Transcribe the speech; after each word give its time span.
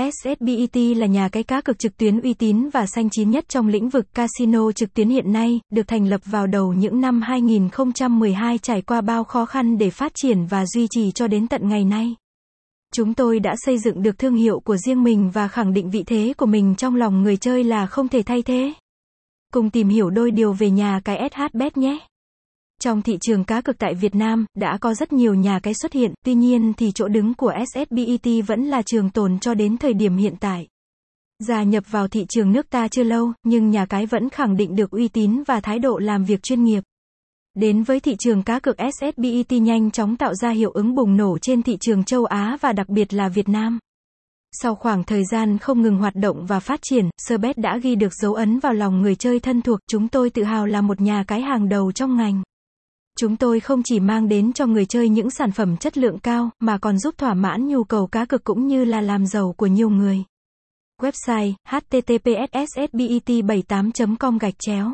SSBET 0.00 0.76
là 0.96 1.06
nhà 1.06 1.28
cái 1.28 1.42
cá 1.42 1.60
cược 1.60 1.78
trực 1.78 1.96
tuyến 1.96 2.20
uy 2.20 2.34
tín 2.34 2.68
và 2.72 2.86
xanh 2.86 3.10
chín 3.10 3.30
nhất 3.30 3.48
trong 3.48 3.68
lĩnh 3.68 3.88
vực 3.88 4.14
casino 4.14 4.72
trực 4.72 4.94
tuyến 4.94 5.08
hiện 5.08 5.32
nay, 5.32 5.60
được 5.72 5.88
thành 5.88 6.06
lập 6.06 6.20
vào 6.24 6.46
đầu 6.46 6.72
những 6.72 7.00
năm 7.00 7.22
2012 7.22 8.58
trải 8.58 8.82
qua 8.82 9.00
bao 9.00 9.24
khó 9.24 9.46
khăn 9.46 9.78
để 9.78 9.90
phát 9.90 10.12
triển 10.14 10.46
và 10.46 10.66
duy 10.66 10.86
trì 10.90 11.10
cho 11.10 11.28
đến 11.28 11.48
tận 11.48 11.68
ngày 11.68 11.84
nay. 11.84 12.14
Chúng 12.94 13.14
tôi 13.14 13.40
đã 13.40 13.54
xây 13.56 13.78
dựng 13.78 14.02
được 14.02 14.18
thương 14.18 14.34
hiệu 14.34 14.60
của 14.60 14.76
riêng 14.76 15.02
mình 15.02 15.30
và 15.30 15.48
khẳng 15.48 15.72
định 15.72 15.90
vị 15.90 16.02
thế 16.06 16.32
của 16.36 16.46
mình 16.46 16.74
trong 16.74 16.96
lòng 16.96 17.22
người 17.22 17.36
chơi 17.36 17.64
là 17.64 17.86
không 17.86 18.08
thể 18.08 18.22
thay 18.22 18.42
thế. 18.42 18.72
Cùng 19.52 19.70
tìm 19.70 19.88
hiểu 19.88 20.10
đôi 20.10 20.30
điều 20.30 20.52
về 20.52 20.70
nhà 20.70 21.00
cái 21.04 21.30
SHBet 21.30 21.76
nhé. 21.76 21.98
Trong 22.82 23.02
thị 23.02 23.18
trường 23.20 23.44
cá 23.44 23.60
cược 23.60 23.78
tại 23.78 23.94
Việt 23.94 24.14
Nam, 24.14 24.46
đã 24.56 24.78
có 24.80 24.94
rất 24.94 25.12
nhiều 25.12 25.34
nhà 25.34 25.60
cái 25.62 25.74
xuất 25.74 25.92
hiện, 25.92 26.14
tuy 26.24 26.34
nhiên 26.34 26.72
thì 26.76 26.92
chỗ 26.94 27.08
đứng 27.08 27.34
của 27.34 27.52
SSBET 27.72 28.46
vẫn 28.46 28.64
là 28.64 28.82
trường 28.82 29.10
tồn 29.10 29.38
cho 29.38 29.54
đến 29.54 29.78
thời 29.78 29.92
điểm 29.94 30.16
hiện 30.16 30.34
tại. 30.40 30.68
Gia 31.38 31.62
nhập 31.62 31.84
vào 31.90 32.08
thị 32.08 32.26
trường 32.28 32.52
nước 32.52 32.70
ta 32.70 32.88
chưa 32.88 33.02
lâu, 33.02 33.32
nhưng 33.44 33.70
nhà 33.70 33.86
cái 33.86 34.06
vẫn 34.06 34.30
khẳng 34.30 34.56
định 34.56 34.76
được 34.76 34.90
uy 34.90 35.08
tín 35.08 35.42
và 35.46 35.60
thái 35.60 35.78
độ 35.78 35.98
làm 35.98 36.24
việc 36.24 36.42
chuyên 36.42 36.64
nghiệp. 36.64 36.82
Đến 37.54 37.82
với 37.82 38.00
thị 38.00 38.16
trường 38.18 38.42
cá 38.42 38.58
cược 38.58 38.76
SSBET 38.76 39.52
nhanh 39.52 39.90
chóng 39.90 40.16
tạo 40.16 40.34
ra 40.34 40.50
hiệu 40.50 40.70
ứng 40.70 40.94
bùng 40.94 41.16
nổ 41.16 41.38
trên 41.38 41.62
thị 41.62 41.76
trường 41.80 42.04
châu 42.04 42.24
Á 42.24 42.56
và 42.60 42.72
đặc 42.72 42.88
biệt 42.88 43.14
là 43.14 43.28
Việt 43.28 43.48
Nam. 43.48 43.78
Sau 44.52 44.74
khoảng 44.74 45.04
thời 45.04 45.22
gian 45.24 45.58
không 45.58 45.82
ngừng 45.82 45.98
hoạt 45.98 46.14
động 46.14 46.46
và 46.46 46.60
phát 46.60 46.80
triển, 46.82 47.10
Serbet 47.18 47.58
đã 47.58 47.78
ghi 47.82 47.94
được 47.94 48.14
dấu 48.14 48.34
ấn 48.34 48.58
vào 48.58 48.72
lòng 48.72 49.00
người 49.00 49.14
chơi 49.14 49.40
thân 49.40 49.62
thuộc. 49.62 49.78
Chúng 49.90 50.08
tôi 50.08 50.30
tự 50.30 50.42
hào 50.42 50.66
là 50.66 50.80
một 50.80 51.00
nhà 51.00 51.24
cái 51.26 51.40
hàng 51.40 51.68
đầu 51.68 51.92
trong 51.92 52.16
ngành. 52.16 52.42
Chúng 53.20 53.36
tôi 53.36 53.60
không 53.60 53.82
chỉ 53.84 54.00
mang 54.00 54.28
đến 54.28 54.52
cho 54.52 54.66
người 54.66 54.86
chơi 54.86 55.08
những 55.08 55.30
sản 55.30 55.52
phẩm 55.52 55.76
chất 55.76 55.98
lượng 55.98 56.18
cao, 56.18 56.50
mà 56.60 56.78
còn 56.78 56.98
giúp 56.98 57.14
thỏa 57.18 57.34
mãn 57.34 57.68
nhu 57.68 57.84
cầu 57.84 58.06
cá 58.06 58.24
cược 58.24 58.44
cũng 58.44 58.66
như 58.66 58.84
là 58.84 59.00
làm 59.00 59.26
giàu 59.26 59.54
của 59.56 59.66
nhiều 59.66 59.90
người. 59.90 60.24
Website, 61.02 61.52
https 61.68 62.68
sbet 62.74 63.44
78 63.44 64.16
com 64.16 64.38
gạch 64.38 64.54
chéo 64.58 64.92